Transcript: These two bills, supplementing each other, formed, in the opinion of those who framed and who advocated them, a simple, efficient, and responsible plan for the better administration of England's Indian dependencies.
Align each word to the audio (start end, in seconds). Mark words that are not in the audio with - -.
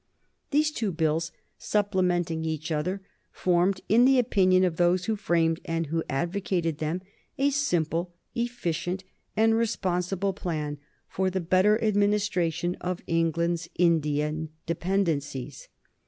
These 0.49 0.71
two 0.71 0.91
bills, 0.91 1.31
supplementing 1.59 2.43
each 2.43 2.71
other, 2.71 3.03
formed, 3.31 3.81
in 3.87 4.03
the 4.03 4.17
opinion 4.17 4.63
of 4.63 4.77
those 4.77 5.05
who 5.05 5.15
framed 5.15 5.59
and 5.63 5.85
who 5.93 6.03
advocated 6.09 6.79
them, 6.79 7.03
a 7.37 7.51
simple, 7.51 8.11
efficient, 8.33 9.03
and 9.37 9.53
responsible 9.53 10.33
plan 10.33 10.79
for 11.07 11.29
the 11.29 11.39
better 11.39 11.79
administration 11.83 12.73
of 12.81 13.03
England's 13.05 13.69
Indian 13.75 14.49
dependencies. 14.65 15.67